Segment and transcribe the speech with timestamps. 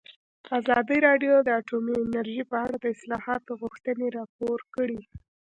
[0.59, 4.99] ازادي راډیو د اټومي انرژي په اړه د اصلاحاتو غوښتنې راپور کړې.